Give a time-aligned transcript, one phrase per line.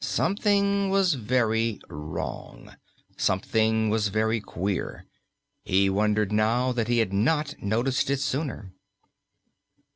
[0.03, 2.75] Something was very wrong,
[3.17, 5.05] something was very queer;
[5.63, 8.73] he wondered now that he had not noticed it sooner.